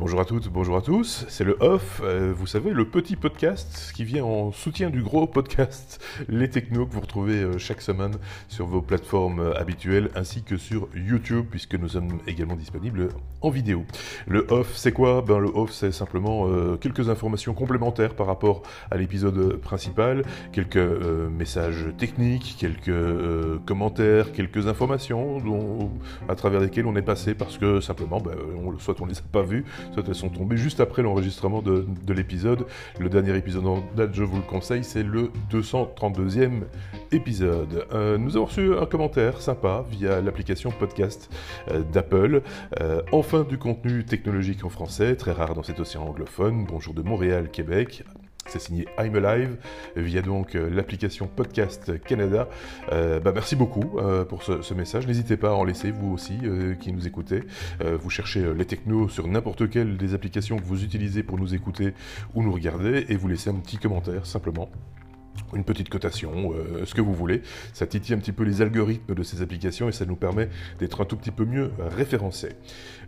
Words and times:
Bonjour 0.00 0.20
à 0.20 0.24
toutes, 0.24 0.48
bonjour 0.48 0.76
à 0.76 0.80
tous, 0.80 1.26
c'est 1.28 1.42
le 1.42 1.56
Off, 1.58 2.00
euh, 2.04 2.32
vous 2.32 2.46
savez, 2.46 2.70
le 2.70 2.88
petit 2.88 3.16
podcast 3.16 3.90
qui 3.96 4.04
vient 4.04 4.22
en 4.22 4.52
soutien 4.52 4.90
du 4.90 5.02
gros 5.02 5.26
podcast, 5.26 6.00
les 6.28 6.48
technos 6.48 6.86
que 6.86 6.92
vous 6.92 7.00
retrouvez 7.00 7.42
euh, 7.42 7.58
chaque 7.58 7.80
semaine 7.80 8.14
sur 8.46 8.64
vos 8.64 8.80
plateformes 8.80 9.40
euh, 9.40 9.58
habituelles 9.58 10.10
ainsi 10.14 10.44
que 10.44 10.56
sur 10.56 10.86
YouTube 10.94 11.46
puisque 11.50 11.74
nous 11.74 11.88
sommes 11.88 12.20
également 12.28 12.54
disponibles 12.54 13.08
en 13.40 13.50
vidéo. 13.50 13.84
Le 14.28 14.46
Off, 14.52 14.76
c'est 14.76 14.92
quoi? 14.92 15.20
Ben 15.20 15.40
le 15.40 15.48
Off, 15.48 15.72
c'est 15.72 15.90
simplement 15.90 16.46
quelques 16.76 17.08
informations 17.08 17.54
complémentaires 17.54 18.14
par 18.14 18.26
rapport 18.26 18.62
à 18.90 18.96
l'épisode 18.96 19.56
principal, 19.56 20.22
quelques 20.52 20.76
messages 20.76 21.86
techniques, 21.98 22.56
quelques 22.58 23.64
commentaires, 23.64 24.32
quelques 24.32 24.66
informations 24.66 25.38
dont, 25.40 25.90
à 26.28 26.34
travers 26.34 26.60
lesquelles 26.60 26.86
on 26.86 26.96
est 26.96 27.02
passé 27.02 27.34
parce 27.34 27.58
que 27.58 27.80
simplement, 27.80 28.20
ben, 28.20 28.34
on, 28.64 28.76
soit 28.78 29.00
on 29.00 29.06
les 29.06 29.18
a 29.18 29.22
pas 29.32 29.42
vus, 29.42 29.64
elles 29.96 30.14
sont 30.14 30.28
tombées 30.28 30.56
juste 30.56 30.80
après 30.80 31.02
l'enregistrement 31.02 31.62
de, 31.62 31.86
l'épisode. 32.12 32.66
Le 32.98 33.08
dernier 33.08 33.36
épisode 33.36 33.66
en 33.66 33.84
date, 33.96 34.14
je 34.14 34.22
vous 34.22 34.36
le 34.36 34.42
conseille, 34.42 34.84
c'est 34.84 35.02
le 35.02 35.30
232e 35.50 36.62
épisode. 37.12 37.86
Euh, 37.92 38.18
nous 38.18 38.36
avons 38.36 38.46
reçu 38.46 38.76
un 38.76 38.86
commentaire 38.86 39.40
sympa 39.40 39.84
via 39.90 40.20
l'application 40.20 40.70
podcast 40.70 41.30
euh, 41.70 41.82
d'Apple. 41.92 42.42
Euh, 42.80 43.02
enfin 43.12 43.44
du 43.44 43.58
contenu 43.58 44.04
technologique 44.04 44.64
en 44.64 44.68
français, 44.68 45.16
très 45.16 45.32
rare 45.32 45.54
dans 45.54 45.62
cet 45.62 45.80
océan 45.80 46.06
anglophone. 46.06 46.66
Bonjour 46.68 46.94
de 46.94 47.02
Montréal, 47.02 47.50
Québec. 47.50 48.04
C'est 48.48 48.60
signé 48.60 48.86
I'm 48.98 49.14
Alive 49.14 49.56
via 49.94 50.22
donc 50.22 50.54
euh, 50.54 50.70
l'application 50.70 51.28
Podcast 51.28 52.02
Canada. 52.02 52.48
Euh, 52.92 53.20
bah, 53.20 53.32
merci 53.34 53.56
beaucoup 53.56 53.98
euh, 53.98 54.24
pour 54.24 54.42
ce, 54.42 54.74
message. 54.74 55.06
N'hésitez 55.06 55.36
pas 55.36 55.50
à 55.50 55.52
en 55.52 55.64
laisser 55.64 55.90
vous 55.90 56.12
aussi 56.12 56.38
qui 56.80 56.92
nous 56.92 57.06
écoutez. 57.06 57.42
vous 57.80 58.10
cherchez 58.10 58.54
les 58.54 58.64
technos 58.64 59.08
sur 59.08 59.26
n'importe 59.26 59.68
quelle 59.68 59.96
des 59.96 60.14
applications 60.14 60.56
que 60.56 60.64
vous 60.64 60.84
utilisez 60.84 61.22
pour 61.22 61.38
nous 61.38 61.54
écouter 61.54 61.94
ou 62.34 62.42
nous 62.42 62.52
regarder 62.52 63.06
et 63.08 63.16
vous 63.16 63.28
laissez 63.28 63.50
un 63.50 63.54
petit 63.54 63.76
commentaire 63.76 64.24
simplement 64.24 64.70
une 65.54 65.64
petite 65.64 65.88
cotation, 65.88 66.52
euh, 66.52 66.84
ce 66.84 66.94
que 66.94 67.00
vous 67.00 67.14
voulez. 67.14 67.42
Ça 67.72 67.86
titille 67.86 68.14
un 68.14 68.18
petit 68.18 68.32
peu 68.32 68.44
les 68.44 68.62
algorithmes 68.62 69.14
de 69.14 69.22
ces 69.22 69.42
applications 69.42 69.88
et 69.88 69.92
ça 69.92 70.04
nous 70.04 70.16
permet 70.16 70.48
d'être 70.78 71.00
un 71.00 71.04
tout 71.04 71.16
petit 71.16 71.30
peu 71.30 71.44
mieux 71.44 71.70
référencés. 71.78 72.56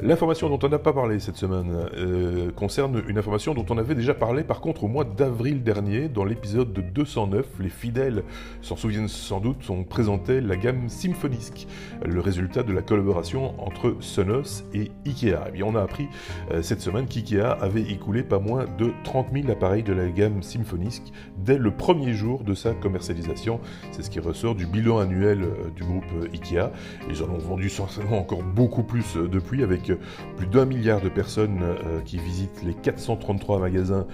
L'information 0.00 0.48
dont 0.48 0.60
on 0.62 0.68
n'a 0.68 0.78
pas 0.78 0.92
parlé 0.92 1.18
cette 1.18 1.36
semaine 1.36 1.88
euh, 1.96 2.52
concerne 2.52 3.02
une 3.08 3.18
information 3.18 3.54
dont 3.54 3.66
on 3.70 3.78
avait 3.78 3.94
déjà 3.94 4.14
parlé 4.14 4.44
par 4.44 4.60
contre 4.60 4.84
au 4.84 4.88
mois 4.88 5.04
d'avril 5.04 5.62
dernier 5.64 6.08
dans 6.08 6.24
l'épisode 6.24 6.72
de 6.72 6.80
209. 6.80 7.46
Les 7.58 7.68
fidèles 7.68 8.22
s'en 8.62 8.76
souviennent 8.76 9.08
sans 9.08 9.40
doute, 9.40 9.68
on 9.70 9.82
présentait 9.82 10.40
la 10.40 10.56
gamme 10.56 10.88
Symfonisk, 10.88 11.66
le 12.06 12.20
résultat 12.20 12.62
de 12.62 12.72
la 12.72 12.82
collaboration 12.82 13.60
entre 13.60 13.96
Sonos 14.00 14.64
et 14.72 14.92
Ikea. 15.04 15.48
Et 15.48 15.52
bien 15.52 15.66
on 15.66 15.74
a 15.74 15.82
appris 15.82 16.08
euh, 16.52 16.62
cette 16.62 16.80
semaine 16.80 17.06
qu'Ikea 17.06 17.58
avait 17.60 17.82
écoulé 17.82 18.22
pas 18.22 18.38
moins 18.38 18.66
de 18.78 18.92
30 19.02 19.32
000 19.32 19.50
appareils 19.50 19.82
de 19.82 19.92
la 19.92 20.08
gamme 20.08 20.42
Symfonisk 20.42 21.02
dès 21.38 21.58
le 21.58 21.72
premier 21.72 22.12
jour 22.12 22.17
de 22.18 22.54
sa 22.54 22.72
commercialisation. 22.72 23.60
C'est 23.92 24.02
ce 24.02 24.10
qui 24.10 24.18
ressort 24.18 24.54
du 24.54 24.66
bilan 24.66 24.98
annuel 24.98 25.42
euh, 25.42 25.70
du 25.76 25.84
groupe 25.84 26.04
euh, 26.16 26.34
IKEA. 26.34 26.72
Ils 27.08 27.22
en 27.22 27.28
ont 27.28 27.38
vendu 27.38 27.68
certainement 27.68 28.18
encore 28.18 28.42
beaucoup 28.42 28.82
plus 28.82 29.16
euh, 29.16 29.28
depuis, 29.28 29.62
avec 29.62 29.92
plus 30.36 30.46
d'un 30.46 30.64
milliard 30.64 31.00
de 31.00 31.08
personnes 31.08 31.60
qui 32.04 32.18
visitent 32.18 32.62
les 32.64 32.74
433 32.74 33.60
magasins 33.60 34.06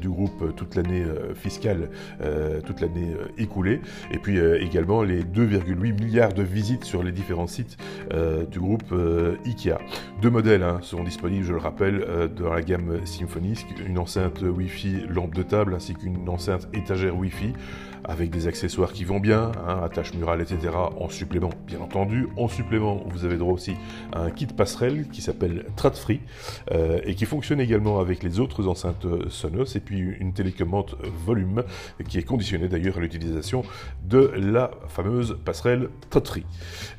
du 0.00 0.08
groupe 0.08 0.54
toute 0.56 0.74
l'année 0.74 1.04
fiscale, 1.34 1.90
toute 2.66 2.80
l'année 2.80 3.14
écoulée. 3.36 3.80
Et 4.10 4.18
puis 4.18 4.38
également 4.38 5.02
les 5.02 5.22
2,8 5.22 6.02
milliards 6.02 6.32
de 6.32 6.42
visites 6.42 6.84
sur 6.84 7.02
les 7.02 7.12
différents 7.12 7.46
sites 7.46 7.76
du 8.50 8.58
groupe 8.58 8.94
IKEA. 9.44 9.78
Deux 10.22 10.30
modèles 10.30 10.62
hein, 10.62 10.78
sont 10.82 11.04
disponibles, 11.04 11.44
je 11.44 11.52
le 11.52 11.58
rappelle, 11.58 12.30
dans 12.36 12.52
la 12.52 12.62
gamme 12.62 13.04
Symfonisk, 13.04 13.66
une 13.86 13.98
enceinte 13.98 14.42
Wi-Fi 14.42 15.06
lampe 15.08 15.34
de 15.34 15.42
table 15.42 15.74
ainsi 15.74 15.94
qu'une 15.94 16.28
enceinte 16.28 16.68
étagère 16.72 16.97
Wi-Fi 17.04 17.52
avec 18.04 18.30
des 18.30 18.46
accessoires 18.46 18.92
qui 18.92 19.04
vont 19.04 19.20
bien, 19.20 19.52
hein, 19.66 19.80
attache 19.84 20.14
murale, 20.14 20.40
etc. 20.40 20.72
en 20.74 21.08
supplément, 21.08 21.50
bien 21.66 21.80
entendu. 21.80 22.28
En 22.36 22.48
supplément, 22.48 23.02
vous 23.06 23.24
avez 23.24 23.36
droit 23.36 23.52
aussi 23.52 23.74
à 24.12 24.22
un 24.22 24.30
kit 24.30 24.46
passerelle 24.46 25.08
qui 25.12 25.20
s'appelle 25.20 25.66
Tradfree 25.76 26.20
euh, 26.72 27.00
et 27.04 27.14
qui 27.14 27.26
fonctionne 27.26 27.60
également 27.60 28.00
avec 28.00 28.22
les 28.22 28.40
autres 28.40 28.66
enceintes 28.66 29.06
Sonos 29.28 29.76
et 29.76 29.80
puis 29.80 29.98
une 29.98 30.32
télécommande 30.32 30.96
volume 31.26 31.64
qui 32.08 32.18
est 32.18 32.22
conditionnée 32.22 32.68
d'ailleurs 32.68 32.96
à 32.96 33.00
l'utilisation 33.00 33.62
de 34.04 34.32
la 34.36 34.70
fameuse 34.88 35.36
passerelle 35.44 35.88
Tradfree. 36.10 36.46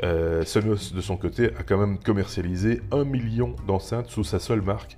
Euh, 0.04 0.44
Sonos 0.46 0.94
de 0.94 1.02
son 1.02 1.18
côté 1.18 1.48
a 1.58 1.64
quand 1.64 1.78
même 1.78 1.98
commercialisé 1.98 2.82
un 2.92 3.04
million 3.04 3.56
d'enceintes 3.68 4.10
sous 4.10 4.24
sa 4.24 4.40
seule 4.40 4.62
marque 4.62 4.98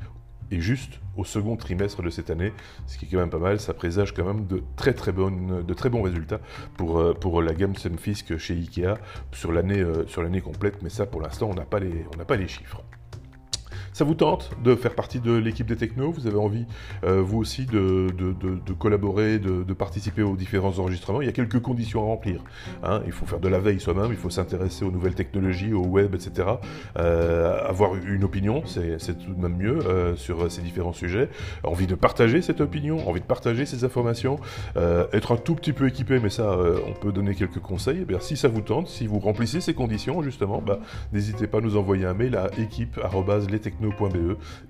et 0.52 0.60
juste 0.60 1.00
au 1.18 1.24
second 1.24 1.56
trimestre 1.56 2.02
de 2.02 2.10
cette 2.10 2.30
année, 2.30 2.54
ce 2.88 2.98
qui 2.98 3.06
est 3.06 3.08
quand 3.10 3.18
même 3.18 3.30
pas 3.30 3.40
mal. 3.40 3.60
Ça 3.60 3.74
présage 3.74 4.14
quand 4.14 4.26
même 4.26 4.46
de 4.46 4.62
très 4.76 4.94
très, 4.94 5.12
bonnes, 5.12 5.64
de 5.66 5.74
très 5.74 5.90
bons 5.90 6.02
résultats 6.02 6.40
pour, 6.78 7.00
euh, 7.00 7.14
pour 7.14 7.42
la 7.42 7.54
gamme 7.54 7.76
Sunfisk 7.76 8.38
chez 8.38 8.54
Ikea 8.54 8.96
sur 9.32 9.52
l'année 9.52 9.80
euh, 9.80 10.06
sur 10.08 10.22
l'année 10.24 10.42
complète, 10.42 10.82
mais 10.82 10.90
ça 10.90 11.06
pour 11.06 11.22
l'instant 11.22 11.50
on 11.50 11.54
n'a 11.54 11.66
pas, 11.66 11.80
pas 12.28 12.36
les 12.36 12.48
chiffres. 12.48 12.84
Ça 13.94 14.06
vous 14.06 14.16
tente 14.16 14.52
de 14.64 14.76
faire 14.76 14.96
partie 14.96 15.20
de 15.20 15.34
l'équipe 15.34 15.68
des 15.68 15.76
technos? 15.76 16.12
Vous 16.12 16.26
avez 16.26 16.38
envie, 16.38 16.66
euh, 17.04 17.22
vous 17.22 17.40
aussi, 17.40 17.66
de, 17.66 18.08
collaborer, 18.80 19.38
de, 19.38 19.74
participer 19.74 20.22
aux 20.22 20.38
différents 20.38 20.80
enregistrements? 20.80 21.22
Il 21.22 21.26
y 21.26 21.30
a 21.30 21.34
quelques 21.34 21.60
conditions 21.60 22.02
à 22.02 22.06
remplir. 22.06 22.42
Hein. 22.84 23.02
Il 23.06 23.12
faut 23.12 23.26
faire 23.26 23.40
de 23.40 23.50
la 23.50 23.60
veille 23.60 23.82
soi-même, 23.82 24.12
il 24.12 24.18
faut 24.18 24.30
s'intéresser 24.30 24.86
aux 24.86 24.92
nouvelles 24.92 25.16
technologies, 25.16 25.74
au 25.74 25.86
web, 25.86 26.16
etc. 26.16 26.48
Euh, 26.98 27.68
avoir 27.68 27.96
une 27.96 28.24
opinion, 28.24 28.64
c'est 28.66 28.98
tout 28.98 29.34
de 29.34 29.42
même 29.42 29.58
mieux 29.58 29.80
euh, 29.86 30.16
sur 30.16 30.50
ces 30.50 30.62
différents 30.62 30.94
sujets. 30.94 31.30
Envie 31.64 31.88
de 31.88 31.96
partager 31.96 32.42
cette 32.42 32.62
opinion, 32.62 33.08
envie 33.10 33.22
de 33.22 33.26
partager 33.26 33.66
ces 33.66 33.84
informations, 33.84 34.40
être 35.14 35.34
un 35.34 35.38
tout 35.38 35.56
petit 35.56 35.74
peu 35.74 35.88
équipé, 35.88 36.20
mais 36.20 36.30
ça, 36.30 36.58
on 36.88 36.94
peut 36.94 37.12
donner 37.12 37.36
quelques 37.36 37.60
conseils. 37.60 38.06
Eh 38.10 38.16
si 38.22 38.38
ça 38.38 38.48
vous 38.48 38.62
tente, 38.62 38.88
si 38.88 39.08
vous 39.08 39.20
remplissez 39.20 39.60
ces 39.60 39.74
conditions, 39.74 40.22
justement, 40.22 40.62
bah, 40.62 40.80
n'hésitez 41.12 41.48
pas 41.48 41.58
à 41.58 41.62
nous 41.62 41.76
envoyer 41.76 42.06
un 42.06 42.14
mail 42.14 42.36
à 42.36 42.50
équipe.lestechnos 42.58 43.81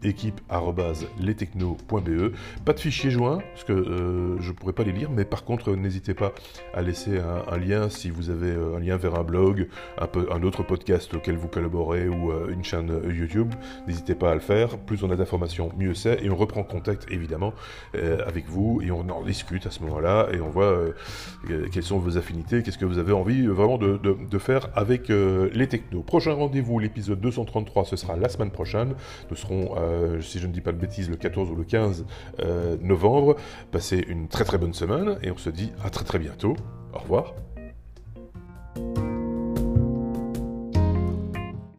équipe.lestechno.be. 0.04 2.34
Pas 2.66 2.74
de 2.74 2.80
fichier 2.80 3.12
joint, 3.12 3.40
parce 3.54 3.64
que 3.64 3.74
euh, 3.74 4.40
je 4.40 4.50
ne 4.50 4.56
pourrais 4.56 4.74
pas 4.74 4.84
les 4.84 4.92
lire, 4.92 5.10
mais 5.12 5.26
par 5.26 5.44
contre, 5.44 5.76
n'hésitez 5.76 6.14
pas 6.14 6.34
à 6.74 6.82
laisser 6.82 7.20
un, 7.20 7.58
lien 7.58 7.90
si 7.90 8.10
vous 8.10 8.30
avez 8.30 8.52
euh, 8.52 8.78
un 8.78 8.80
lien 8.80 8.98
vers 8.98 9.16
un 9.16 9.24
blog, 9.24 9.68
un, 9.98 10.08
peu, 10.08 10.28
un 10.32 10.44
autre 10.44 10.64
podcast 10.64 11.14
auquel 11.14 11.36
vous 11.36 11.48
collaborez 11.48 12.08
ou 12.08 12.32
euh, 12.32 12.52
une 12.52 12.64
chaîne 12.64 12.92
YouTube. 13.10 13.54
N'hésitez 13.88 14.16
pas 14.16 14.32
à 14.32 14.34
le 14.34 14.40
faire. 14.40 14.78
Plus 14.78 15.04
on 15.04 15.12
a 15.12 15.16
d'informations, 15.16 15.72
mieux 15.78 15.94
c'est. 15.94 16.24
Et 16.24 16.30
on 16.30 16.36
reprend 16.36 16.64
contact 16.64 17.08
évidemment 17.12 17.54
avec 17.94 18.48
vous 18.48 18.82
et 18.82 18.92
on 18.92 19.10
en 19.10 19.24
discute 19.24 19.66
à 19.66 19.72
ce 19.72 19.82
moment-là 19.84 20.30
et 20.34 20.40
on 20.40 20.50
voit 20.50 20.80
quelles 21.72 21.84
sont 21.84 22.00
vos 22.00 22.18
affinités, 22.18 22.64
qu'est-ce 22.64 22.78
que 22.78 22.86
vous 22.86 22.98
avez 22.98 23.12
envie 23.12 23.48
vraiment 23.48 23.78
de, 23.78 23.98
de 23.98 24.38
faire 24.38 24.70
avec 24.76 25.10
les 25.10 25.68
technos. 25.68 26.04
Prochain 26.04 26.34
rendez-vous, 26.34 26.80
l'épisode 26.80 27.20
233, 27.20 27.86
ce 27.86 27.96
sera 27.96 28.16
la 28.16 28.30
semaine 28.30 28.52
prochaine. 28.52 28.94
Nous 29.30 29.36
serons, 29.36 29.76
euh, 29.78 30.22
si 30.22 30.40
je 30.40 30.48
ne 30.48 30.52
dis 30.52 30.62
pas 30.62 30.72
de 30.72 30.78
bêtises, 30.78 31.10
le 31.10 31.16
14 31.16 31.50
ou 31.50 31.56
le 31.56 31.64
15 31.64 32.06
euh, 32.40 32.78
novembre. 32.82 33.36
Passez 33.72 34.04
une 34.08 34.28
très 34.28 34.44
très 34.44 34.58
bonne 34.58 34.74
semaine 34.74 35.18
et 35.24 35.32
on 35.32 35.38
se 35.38 35.50
dit 35.50 35.72
à 35.84 35.90
très 35.90 36.06
très 36.06 36.20
bientôt. 36.20 36.56
Au 36.94 37.00
revoir. 37.00 37.34